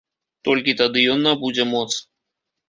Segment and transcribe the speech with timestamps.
[0.47, 1.87] Толькі тады ён набудзе моц.